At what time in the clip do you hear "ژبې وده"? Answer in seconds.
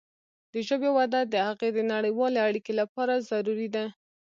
0.67-1.19